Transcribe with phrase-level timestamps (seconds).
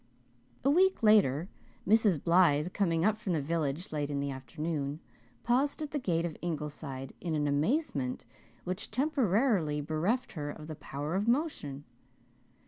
[0.63, 1.47] A week later
[1.87, 2.23] Mrs.
[2.23, 4.99] Blythe, coming up from the village late in the afternoon,
[5.43, 8.25] paused at the gate of Ingleside in an amazement
[8.63, 11.83] which temporarily bereft her of the power of motion.